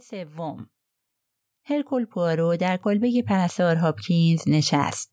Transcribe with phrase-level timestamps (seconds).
[0.00, 0.70] سوم
[1.64, 5.12] هرکول پوارو در کلبه پرستار هاپکینز نشست.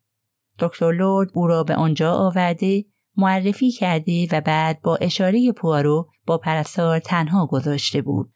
[0.59, 2.85] دکتر لورد او را به آنجا آورده
[3.17, 8.33] معرفی کرده و بعد با اشاره پوارو با پرستار تنها گذاشته بود.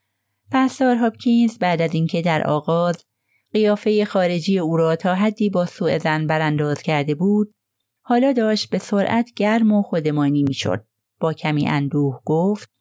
[0.52, 3.06] پرستار هاپکینز بعد از اینکه در آغاز
[3.54, 7.54] قیافه خارجی او را تا حدی با سوء زن برانداز کرده بود
[8.02, 10.86] حالا داشت به سرعت گرم و خودمانی می‌شد
[11.20, 12.72] با کمی اندوه گفت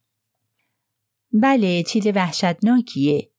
[1.32, 3.29] بله چیز وحشتناکیه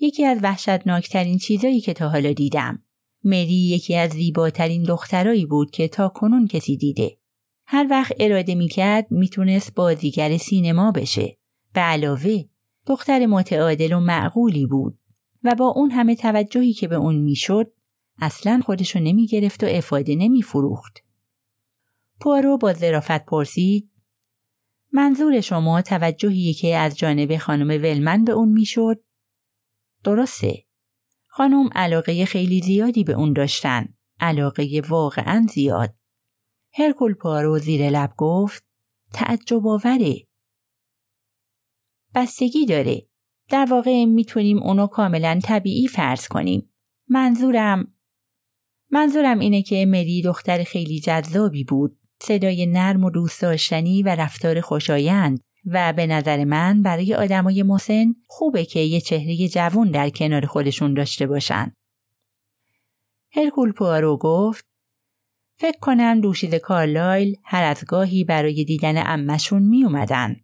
[0.00, 2.82] یکی از وحشتناکترین چیزایی که تا حالا دیدم
[3.24, 7.18] مری یکی از زیباترین دخترایی بود که تا کنون کسی دیده
[7.66, 11.36] هر وقت اراده می‌کرد می‌تونست بازیگر سینما بشه
[11.74, 12.44] به علاوه
[12.86, 14.98] دختر متعادل و معقولی بود
[15.42, 17.72] و با اون همه توجهی که به اون می‌شد
[18.20, 20.98] اصلا خودشو نمی‌گرفت و افاده نمیفروخت.
[22.20, 23.90] پوارو با ظرافت پرسید
[24.92, 29.02] منظور شما توجهی که از جانب خانم ولمن به اون می‌شد؟
[30.04, 30.64] درسته.
[31.26, 33.94] خانم علاقه خیلی زیادی به اون داشتن.
[34.20, 35.94] علاقه واقعا زیاد.
[36.74, 38.64] هرکول پوارو زیر لب گفت
[39.12, 40.26] تعجب آوره.
[42.14, 43.06] بستگی داره.
[43.48, 46.72] در واقع می‌تونیم اونو کاملا طبیعی فرض کنیم.
[47.08, 47.94] منظورم
[48.90, 51.98] منظورم اینه که مری دختر خیلی جذابی بود.
[52.22, 58.14] صدای نرم و دوست داشتنی و رفتار خوشایند و به نظر من برای آدمای مسن
[58.26, 61.72] خوبه که یه چهره جوون در کنار خودشون داشته باشن.
[63.32, 64.66] هرکول پوارو گفت
[65.58, 70.36] فکر کنم دوشیز کارلایل هر از گاهی برای دیدن امشون می اومدن.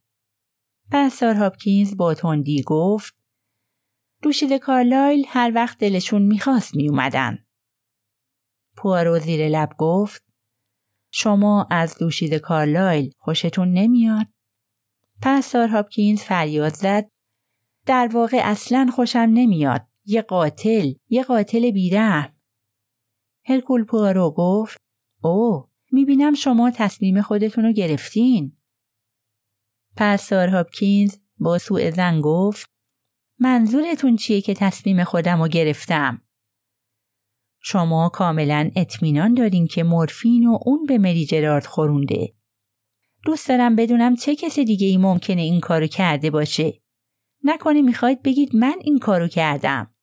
[0.93, 3.15] پرستار هاپکینز با تندی گفت
[4.23, 7.39] دوشید کارلایل هر وقت دلشون می‌خواست می اومدن.
[8.77, 10.25] پوارو زیر لب گفت
[11.11, 14.36] شما از دوشید کارلایل خوشتون نمیاد؟
[15.23, 17.11] پرستار هاپکینز فریاد زد
[17.87, 19.87] در واقع اصلا خوشم نمیاد.
[20.05, 22.37] یه قاتل، یه قاتل بیرحم.
[23.47, 24.79] هرکول پوارو گفت
[25.23, 28.57] او می‌بینم شما تصمیم خودتون رو گرفتین.
[29.97, 32.67] پرستار هاپکینز با سوء زن گفت
[33.39, 36.23] منظورتون چیه که تصمیم خودم رو گرفتم؟
[37.63, 42.35] شما کاملا اطمینان دارین که مورفین و اون به مری جرارد خورونده.
[43.27, 46.83] دوست دارم بدونم چه کسی دیگه ای ممکنه این کارو کرده باشه.
[47.45, 49.95] نکنه می‌خواید بگید من این کارو کردم.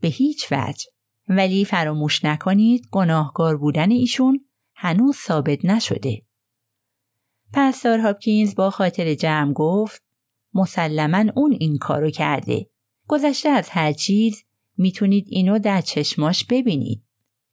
[0.00, 0.84] به هیچ وجه.
[1.28, 4.44] ولی فراموش نکنید گناهکار بودن ایشون
[4.74, 6.22] هنوز ثابت نشده.
[7.52, 10.02] پستار هاپکینز با خاطر جمع گفت
[10.54, 12.70] مسلما اون این کارو کرده.
[13.06, 14.44] گذشته از هر چیز
[14.76, 17.02] می‌تونید اینو در چشماش ببینید.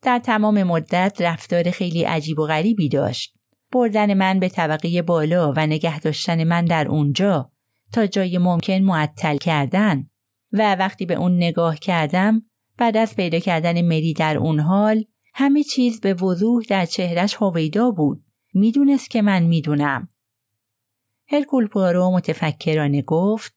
[0.01, 3.37] در تمام مدت رفتار خیلی عجیب و غریبی داشت.
[3.72, 7.51] بردن من به طبقه بالا و نگه داشتن من در اونجا
[7.94, 10.09] تا جای ممکن معطل کردن
[10.51, 12.41] و وقتی به اون نگاه کردم
[12.77, 17.91] بعد از پیدا کردن مری در اون حال همه چیز به وضوح در چهرش هویدا
[17.91, 18.23] بود.
[18.53, 20.09] می‌دونست که من می‌دونم.
[21.29, 23.56] هرکول پوارو متفکرانه گفت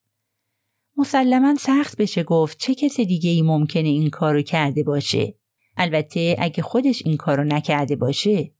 [0.96, 5.34] مسلما سخت بشه گفت چه کس دیگه ای ممکنه این کارو کرده باشه.
[5.76, 8.52] البته اگه خودش این کارو نکرده باشه.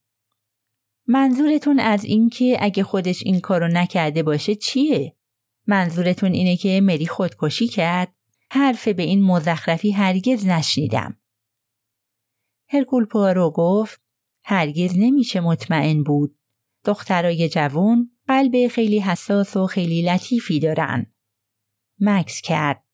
[1.06, 5.16] منظورتون از اینکه اگه خودش این کارو نکرده باشه چیه؟
[5.66, 8.15] منظورتون اینه که مری خودکشی کرد؟
[8.50, 11.21] حرف به این مزخرفی هرگز نشنیدم.
[12.69, 14.00] هرکول پوارو گفت
[14.44, 16.36] هرگز نمیشه مطمئن بود.
[16.84, 21.07] دخترای جوون قلب خیلی حساس و خیلی لطیفی دارن.
[22.01, 22.84] مکس کرد.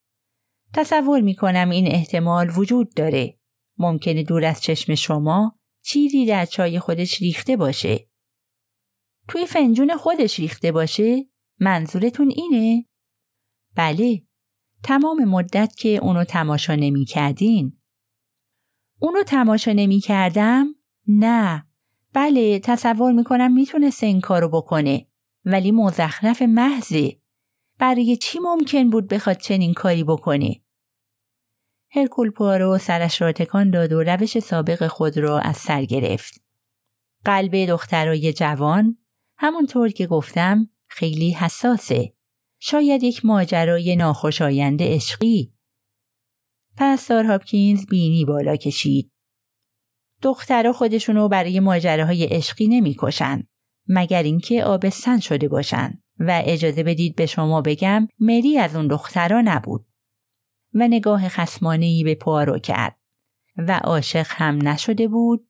[0.75, 3.38] تصور می‌کنم این احتمال وجود داره.
[3.78, 8.08] ممکنه دور از چشم شما چیزی در چای خودش ریخته باشه.
[9.28, 11.26] توی فنجون خودش ریخته باشه؟
[11.60, 12.86] منظورتون اینه؟
[13.74, 14.22] بله.
[14.82, 17.80] تمام مدت که اونو تماشا نمی کردین.
[18.98, 20.66] اونو تماشا نمی کردم؟
[21.08, 21.66] نه.
[22.12, 25.06] بله تصور می‌کنم می‌تونسته این کارو بکنه.
[25.44, 27.20] ولی مزخرف محضه.
[27.78, 30.60] برای چی ممکن بود بخواد چنین کاری بکنه؟
[31.90, 36.42] هرکول پوارو سرش را تکان داد و روش سابق خود را از سر گرفت.
[37.24, 38.98] قلب دخترای جوان
[39.38, 42.12] همونطور که گفتم خیلی حساسه.
[42.58, 45.52] شاید یک ماجرای ناخوشایند عشقی.
[46.76, 49.12] پستار هاپکینز بینی بالا کشید.
[50.22, 53.46] دخترها خودشونو برای ماجراهای عشقی نمی‌کشن
[53.88, 59.40] مگر اینکه آبستن شده باشن و اجازه بدید به شما بگم مری از اون دخترها
[59.40, 59.86] نبود
[60.76, 62.96] و نگاه خسمانهی به پوارو کرد
[63.56, 65.49] و عاشق هم نشده بود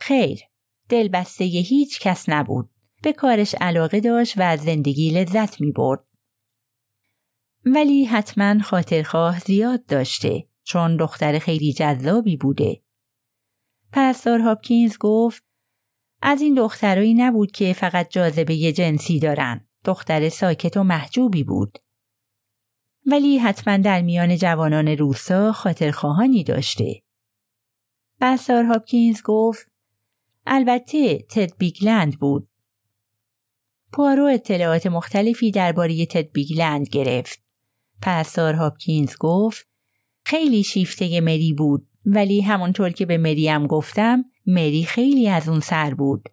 [0.00, 0.40] خیر
[0.88, 2.70] دلبسته هیچ کس نبود
[3.02, 6.04] به کارش علاقه داشت و از زندگی لذت می برد.
[7.66, 12.82] ولی حتما خاطرخواه زیاد داشته چون دختر خیلی جذابی بوده.
[13.92, 15.44] پرستار هاپکینز گفت
[16.22, 19.68] از این دخترایی نبود که فقط جاذبه جنسی دارن.
[19.84, 21.78] دختر ساکت و محجوبی بود.
[23.06, 27.02] ولی حتما در میان جوانان روستا خاطرخواهانی داشته.
[28.20, 29.72] پرستار هاپکینز گفت
[30.46, 32.48] البته تد بیگلند بود.
[33.92, 37.42] پوارو اطلاعات مختلفی درباره تد بیگلند گرفت.
[38.02, 39.68] پرستار هاپکینز گفت
[40.24, 45.94] خیلی شیفته مری بود ولی همونطور که به مریم گفتم مری خیلی از اون سر
[45.94, 46.28] بود.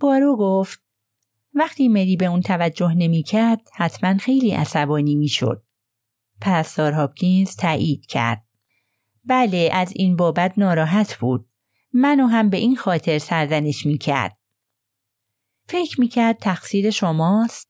[0.00, 0.81] بارو گفت
[1.54, 5.62] وقتی مری به اون توجه نمی کرد حتما خیلی عصبانی می شد.
[6.40, 8.44] پرستار هاپکینز تایید کرد.
[9.24, 11.48] بله از این بابت ناراحت بود.
[11.92, 14.38] منو هم به این خاطر سرزنش می کرد.
[15.64, 17.68] فکر می کرد تقصیر شماست؟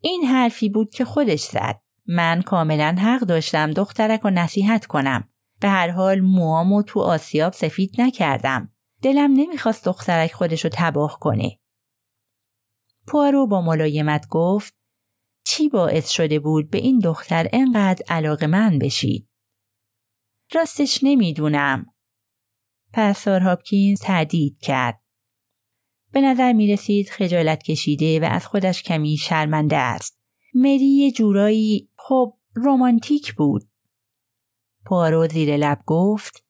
[0.00, 1.80] این حرفی بود که خودش زد.
[2.06, 5.28] من کاملا حق داشتم دخترک رو نصیحت کنم.
[5.60, 8.72] به هر حال موامو تو آسیاب سفید نکردم.
[9.02, 11.58] دلم نمی‌خواست دخترک خودشو تباه کنه.
[13.06, 14.74] پوارو با ملایمت گفت
[15.46, 19.28] چی باعث شده بود به این دختر انقدر علاقه من بشید؟
[20.54, 21.86] راستش نمی‌دونم.
[22.92, 25.00] پرستار هاپکینز تردید کرد.
[26.12, 30.20] به نظر می رسید خجالت کشیده و از خودش کمی شرمنده است.
[30.54, 33.62] مری یه جورایی خب رومانتیک بود.
[34.86, 36.44] پارو زیر لب گفت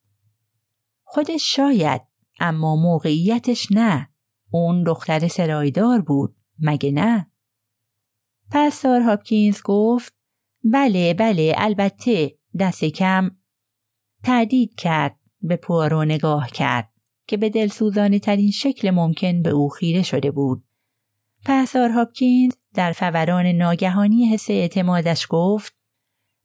[1.05, 2.03] خودش شاید
[2.41, 4.11] اما موقعیتش نه.
[4.51, 6.37] اون دختر سرایدار بود.
[6.59, 7.31] مگه نه؟
[8.51, 10.15] پستار هاپکینز گفت
[10.65, 13.31] بله بله البته دست کم
[14.23, 16.91] تردید کرد به پوارو نگاه کرد
[17.27, 20.65] که به دلسوزانه ترین شکل ممکن به او خیره شده بود.
[21.45, 25.77] پسار هاپکینز در فوران ناگهانی حس اعتمادش گفت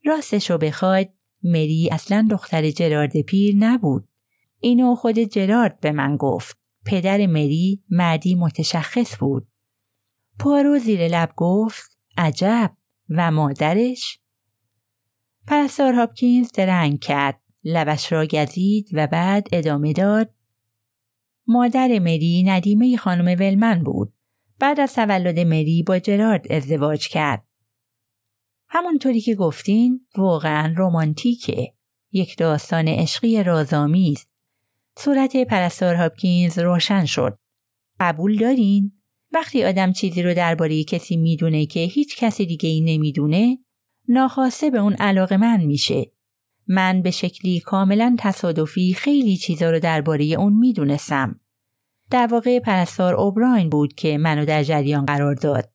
[0.04, 1.10] راستشو بخواید
[1.42, 4.08] مری اصلا دختر جرارد پیر نبود.
[4.60, 6.60] اینو خود جرارد به من گفت.
[6.86, 9.49] پدر مری مردی متشخص بود.
[10.40, 12.76] پارو زیر لب گفت عجب
[13.08, 14.20] و مادرش؟
[15.46, 17.40] پرستار هاپکینز درنگ کرد.
[17.64, 20.34] لبش را گزید و بعد ادامه داد.
[21.46, 24.14] مادر مری ندیمه خانم ولمن بود.
[24.58, 27.46] بعد از تولد مری با جرارد ازدواج کرد.
[28.68, 31.74] همونطوری که گفتین واقعا رومانتیکه.
[32.12, 34.26] یک داستان عشقی رازآمیز.
[34.98, 37.38] صورت پرستار هاپکینز روشن شد.
[38.00, 38.99] قبول دارین؟
[39.32, 43.58] وقتی آدم چیزی رو درباره کسی می‌دونه که هیچ کسی دیگه ای نمی‌دونه
[44.08, 46.12] ناخواسته به اون علاقه من میشه.
[46.68, 51.40] من به شکلی کاملا تصادفی خیلی چیزا رو درباره اون می‌دونستم.
[52.10, 55.72] در واقع پرستار اوبراین بود که منو در جریان قرار داد.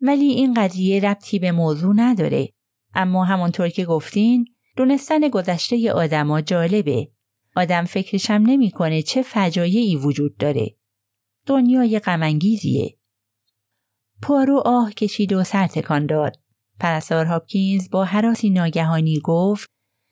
[0.00, 2.48] ولی این قضیه ربطی به موضوع نداره.
[2.94, 4.44] اما همونطور که گفتین
[4.76, 7.08] دونستن گذشته آدما جالبه.
[7.56, 10.76] آدم فکرشم نمی‌کنه چه فجایعی وجود داره.
[11.46, 12.98] دنیای غمانگیزیه.
[14.22, 16.36] پارو آه کشید و سر تکان داد.
[16.80, 19.70] پرستار هاپکینز با حراسی ناگهانی گفت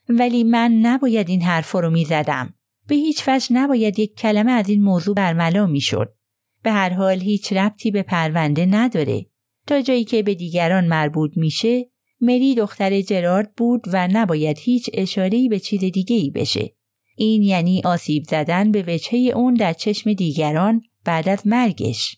[0.09, 2.55] ولی من نباید این حرف رو می زدم.
[2.88, 6.14] به هیچ وجه نباید یک کلمه از این موضوع برملا می شد.
[6.62, 9.26] به هر حال هیچ ربطی به پرونده نداره.
[9.67, 15.49] تا جایی که به دیگران مربوط میشه مری دختر جرارد بود و نباید هیچ اشارهی
[15.49, 16.75] به چیز دیگه ای بشه.
[17.17, 22.16] این یعنی آسیب زدن به وجهه اون در چشم دیگران بعد از مرگش.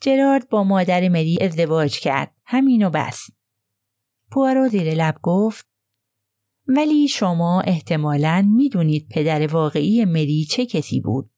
[0.00, 2.34] جرارد با مادر مری ازدواج کرد.
[2.44, 3.26] همینو بس.
[4.30, 5.66] پوارو زیر لب گفت
[6.66, 11.30] ولی شما احتمالاً می‌دونید پدر واقعی مری چه کسی بود.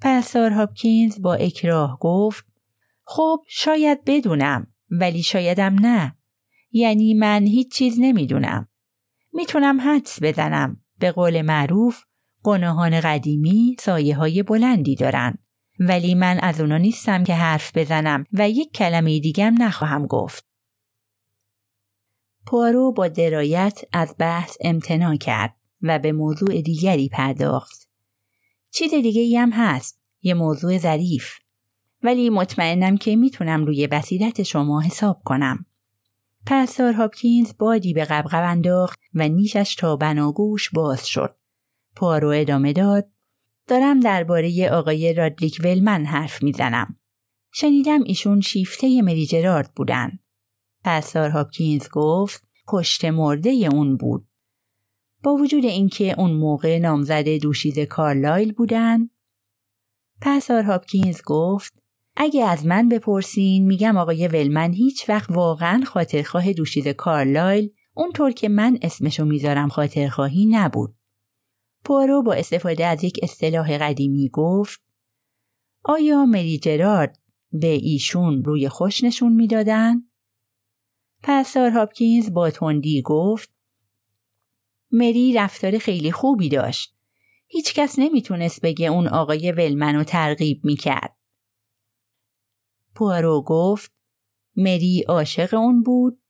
[0.00, 2.46] پرستار هاپکینز با اکراه گفت
[3.04, 6.16] خب شاید بدونم ولی شایدم نه.
[6.70, 8.68] یعنی من هیچ چیز نمی‌دونم.
[9.32, 10.82] می‌تونم حدس بزنم.
[10.98, 12.02] به قول معروف
[12.42, 15.38] گناهان قدیمی سایه های بلندی دارن.
[15.80, 20.46] ولی من از اونا نیستم که حرف بزنم و یک کلمه دیگم نخواهم گفت.
[22.46, 27.88] پوارو با درایت از بحث امتناع کرد و به موضوع دیگری پرداخت.
[28.70, 30.00] چیز دیگه هم هست.
[30.22, 31.32] یه موضوع ظریف.
[32.02, 35.66] ولی مطمئنم که می‌تونم روی بصیرت شما حساب کنم.
[36.46, 41.39] پرستار هاپکینز بادی به قبقب انداخت و نیشش تا بناگوش باز شد.
[41.96, 43.10] پارو ادامه داد.
[43.66, 46.96] دارم درباره آقای رادلیک ولمن حرف می‌زنم.
[47.52, 50.18] شنیدم ایشون شیفته مری جرارد بودن.
[50.84, 54.26] پرستار هاپکینز گفت کشت مرده اون بود.
[55.22, 59.10] با وجود اینکه اون موقع نامزد دوشیز کارلایل بودن
[60.20, 61.82] پرستار هاپکینز گفت
[62.16, 68.48] اگه از من بپرسین میگم آقای ولمن هیچ وقت واقعا خاطرخواه دوشیزه کارلایل اونطور که
[68.48, 70.94] من اسمشو می‌ذارم خاطرخواهی نبود.
[71.84, 74.80] پوارو با استفاده از یک اصطلاح قدیمی گفت
[75.84, 77.18] آیا مری جرارد
[77.52, 79.94] به ایشون روی خوش نشون می‌دادن؟
[81.22, 83.50] پسار هاپکینز با تندی گفت
[84.92, 86.96] مری رفتار خیلی خوبی داشت.
[87.46, 91.16] هیچکس نمی‌تونست بگه اون آقای ولمن رو ترغیب می‌کرد.
[92.94, 93.92] پوارو گفت
[94.56, 96.20] مری عاشق اون بود؟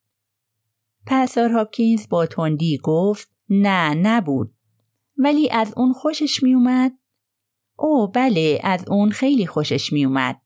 [1.05, 4.53] پسار هاپکینز با تندی گفت نه نبود.
[5.23, 6.91] ولی از اون خوشش میومد؟
[7.75, 10.41] او بله از اون خیلی خوشش میومد.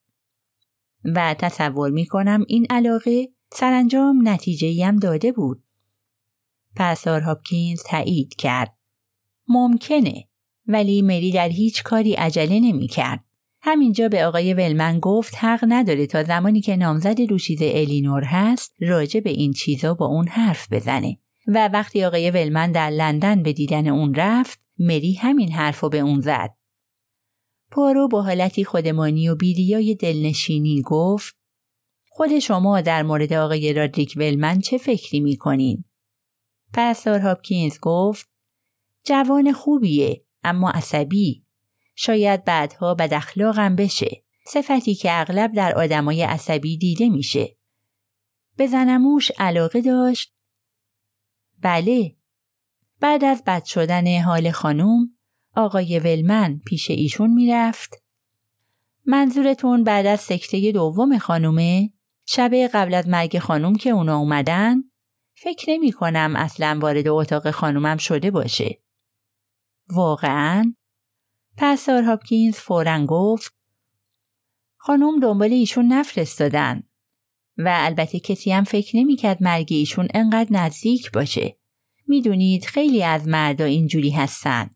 [1.16, 5.64] و تصور می‌کنم این علاقه سرانجام نتیجه هم داده بود.
[6.76, 8.78] پسار هاپکینز تایید کرد.
[9.48, 10.28] ممکنه
[10.68, 13.24] ولی مری در هیچ کاری عجله نمی کرد.
[13.62, 19.20] همینجا به آقای ولمن گفت حق نداره تا زمانی که نامزد دوشیزه الینور هست راجع
[19.20, 21.18] به این چیزا با اون حرف بزنه
[21.48, 26.00] و وقتی آقای ولمن در لندن به دیدن اون رفت مری همین حرف رو به
[26.00, 26.56] اون زد.
[27.72, 31.36] پارو با حالتی خودمانی و بیریای دلنشینی گفت
[32.10, 35.86] خود شما در مورد آقای رادریک ولمن چه فکری می‌کنین؟
[36.74, 38.30] پرستار هاپکینز گفت
[39.04, 41.46] جوان خوبیه اما عصبی.
[41.96, 44.24] شاید بعدها بد اخلاقم بشه.
[44.48, 47.58] صفتی که اغلب در آدمای عصبی دیده میشه.
[48.58, 50.36] به زنموش علاقه داشت.
[51.62, 52.16] بله.
[53.06, 55.18] بعد از بد شدن حال خانوم
[55.56, 58.04] آقای ولمن پیش ایشون می‌رفت
[59.06, 61.94] منظورتون بعد از سکته دوم خانومه
[62.26, 64.84] شب قبل از مرگ خانوم که اونا اومدن
[65.36, 68.82] فکر نمی کنم اصلا وارد اتاق خانومم شده باشه.
[69.90, 70.74] واقعا؟
[71.58, 73.54] پسار هاپکینز فورا گفت
[74.78, 76.84] خانوم دنبال ایشون نفرستادن
[77.58, 81.58] و البته کسی هم فکر نمی‌کرد مرگ ایشون انقدر نزدیک باشه.
[82.08, 84.70] می‌دونید خیلی از مردا اینجوری هستن.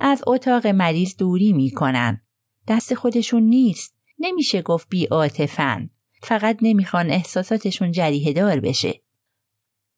[0.00, 2.20] از اتاق مریض دوری می‌کنن.
[2.68, 3.96] دست خودشون نیست.
[4.18, 5.90] نمیشه گفت بی آتفن.
[6.22, 9.02] فقط نمی‌خوان احساساتشون جریه دار بشه.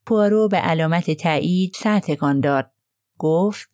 [0.07, 2.73] پوارو به علامت تایید سر تکان داد.
[3.19, 3.71] گفت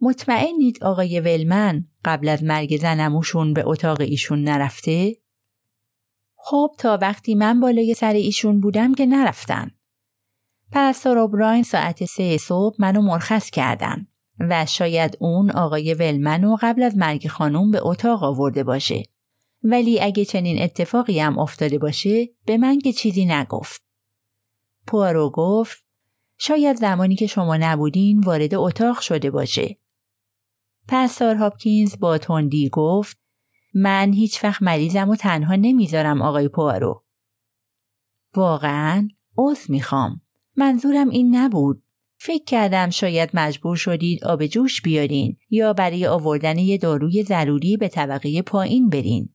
[0.00, 5.16] مطمئنید آقای ولمن قبل از مرگ زنموشون به اتاق ایشون نرفته؟
[6.36, 9.70] خب تا وقتی من بالای سر ایشون بودم که نرفتن.
[10.72, 14.06] پرستار اوبراین ساعت سه صبح منو مرخص کردن
[14.40, 19.02] و شاید اون آقای ولمنو قبل از مرگ خانوم به اتاق آورده باشه.
[19.62, 23.84] ولی اگه چنین اتفاقی هم افتاده باشه به من که چیزی نگفت.
[24.86, 25.84] پوارو گفت
[26.38, 29.78] شاید زمانی که شما نبودین وارد اتاق شده باشه.
[30.88, 33.20] پسار هاپکینز با تندی گفت
[33.74, 37.04] من هیچ وقت مریضم و تنها نمی‌ذارم آقای پوارو.
[38.34, 39.08] واقعا
[39.38, 40.20] عذر می‌خوام.
[40.60, 41.82] منظورم این نبود.
[42.18, 47.88] فکر کردم شاید مجبور شدید آب جوش بیارین یا برای آوردن یه داروی ضروری به
[47.88, 49.34] طبقه پایین برین.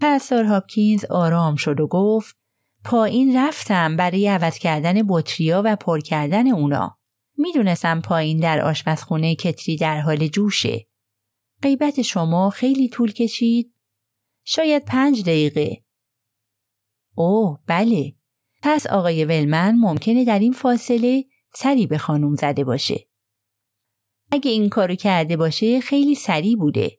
[0.00, 2.36] پسار هاپکینز آرام شد و گفت
[2.84, 6.98] پایین رفتم برای عوض کردن بطریا و پر کردن اونا.
[7.36, 10.86] می‌دونستم پایین در آشپزخونه کتری در حال جوشه.
[11.62, 13.74] غیبت شما خیلی طول کشید؟
[14.44, 15.84] شاید پنج دقیقه.
[17.14, 18.21] اوه بله.
[18.62, 23.08] پس آقای ولمن ممکنه در این فاصله سری به خانوم زده باشه.
[24.30, 26.98] اگه این کارو کرده باشه خیلی سری بوده.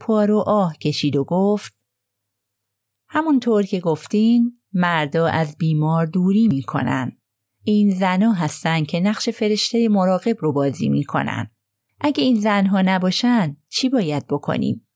[0.00, 1.76] پارو آه کشید و گفت
[3.08, 7.20] همونطور که گفتین مردا از بیمار دوری می‌کنن.
[7.62, 11.50] این زنها هستن که نقش فرشته مراقب رو بازی می‌کنن.
[12.00, 14.88] اگه این زنها نباشن چی باید بکنیم؟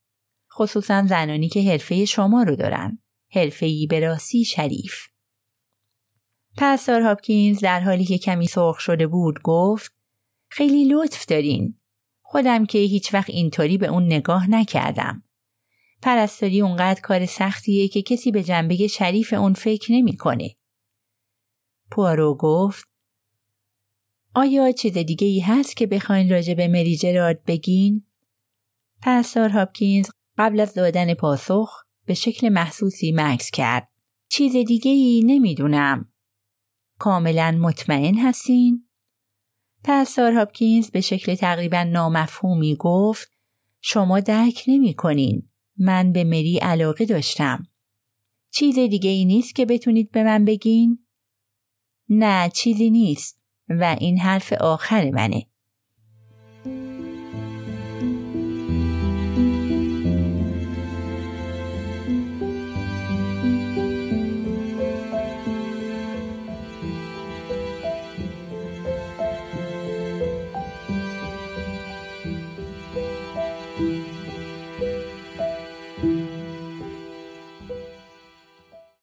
[0.54, 2.98] خصوصا زنانی که حرفه شما رو دارن.
[3.32, 4.94] حرفه‌ای به راستی شریف.
[6.56, 9.92] پسار هاپکینز در حالی که کمی سرخ شده بود گفت
[10.50, 11.78] خیلی لطف دارین.
[12.22, 15.22] خودم که هیچ وقت اینطوری به اون نگاه نکردم.
[16.02, 20.56] پرستاری اونقدر کار سختیه که کسی به جنبه شریف اون فکر نمی‌کنه.
[21.90, 22.88] پوارو گفت
[24.34, 28.06] آیا چیز دیگه ای هست که بخواین راجع به مری جرارد بگین؟
[29.02, 33.88] پرستار هاپکینز قبل از دادن پاسخ به شکل محسوسی مکس کرد.
[34.28, 36.09] چیز دیگه ای نمی‌دونم.
[37.00, 38.88] کاملا مطمئن هستین؟
[39.84, 43.32] پرستار هاپکینز به شکل تقریبا نامفهومی گفت
[43.80, 45.50] شما درک نمی کنین.
[45.78, 47.66] من به مری علاقه داشتم.
[48.52, 51.06] چیز دیگه ای نیست که بتونید به من بگین؟
[52.08, 55.49] نه چیزی نیست و این حرف آخر منه.